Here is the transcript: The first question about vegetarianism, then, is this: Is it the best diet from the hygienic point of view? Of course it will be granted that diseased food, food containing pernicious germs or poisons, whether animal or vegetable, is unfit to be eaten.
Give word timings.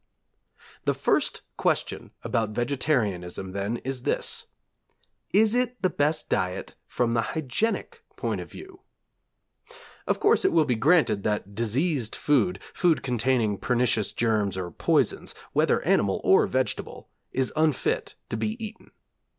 The 0.85 0.95
first 0.95 1.43
question 1.57 2.09
about 2.23 2.55
vegetarianism, 2.55 3.51
then, 3.51 3.77
is 3.83 4.01
this: 4.01 4.47
Is 5.31 5.53
it 5.53 5.79
the 5.83 5.91
best 5.91 6.27
diet 6.27 6.73
from 6.87 7.11
the 7.11 7.21
hygienic 7.21 8.03
point 8.15 8.41
of 8.41 8.49
view? 8.49 8.79
Of 10.07 10.19
course 10.19 10.43
it 10.43 10.51
will 10.51 10.65
be 10.65 10.73
granted 10.73 11.21
that 11.25 11.53
diseased 11.53 12.15
food, 12.15 12.57
food 12.73 13.03
containing 13.03 13.59
pernicious 13.59 14.11
germs 14.11 14.57
or 14.57 14.71
poisons, 14.71 15.35
whether 15.53 15.83
animal 15.83 16.19
or 16.23 16.47
vegetable, 16.47 17.07
is 17.31 17.53
unfit 17.55 18.15
to 18.29 18.37
be 18.37 18.57
eaten. 18.65 18.89